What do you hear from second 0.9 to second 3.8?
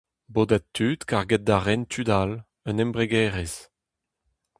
karget da ren tud all, un embregerezh.